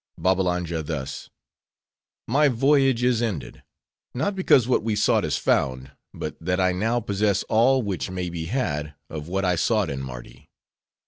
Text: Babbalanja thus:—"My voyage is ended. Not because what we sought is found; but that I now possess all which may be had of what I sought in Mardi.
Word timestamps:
Babbalanja 0.17 0.81
thus:—"My 0.81 2.47
voyage 2.47 3.03
is 3.03 3.21
ended. 3.21 3.61
Not 4.15 4.33
because 4.35 4.67
what 4.67 4.81
we 4.81 4.95
sought 4.95 5.23
is 5.23 5.37
found; 5.37 5.91
but 6.11 6.35
that 6.41 6.59
I 6.59 6.71
now 6.71 6.99
possess 6.99 7.43
all 7.43 7.83
which 7.83 8.09
may 8.09 8.27
be 8.31 8.45
had 8.45 8.95
of 9.11 9.27
what 9.27 9.45
I 9.45 9.55
sought 9.55 9.91
in 9.91 10.01
Mardi. 10.01 10.49